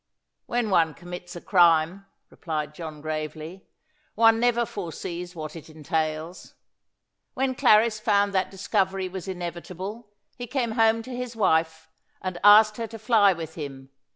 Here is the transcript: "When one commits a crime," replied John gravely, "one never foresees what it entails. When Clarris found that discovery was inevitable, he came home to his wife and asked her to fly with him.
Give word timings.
"When 0.47 0.71
one 0.71 0.95
commits 0.95 1.35
a 1.35 1.41
crime," 1.41 2.07
replied 2.31 2.73
John 2.73 3.01
gravely, 3.01 3.67
"one 4.15 4.39
never 4.39 4.65
foresees 4.65 5.35
what 5.35 5.55
it 5.55 5.69
entails. 5.69 6.55
When 7.35 7.53
Clarris 7.53 7.99
found 7.99 8.33
that 8.33 8.49
discovery 8.49 9.07
was 9.07 9.27
inevitable, 9.27 10.09
he 10.35 10.47
came 10.47 10.71
home 10.71 11.03
to 11.03 11.15
his 11.15 11.35
wife 11.35 11.87
and 12.19 12.39
asked 12.43 12.77
her 12.77 12.87
to 12.87 12.97
fly 12.97 13.33
with 13.33 13.53
him. 13.53 13.91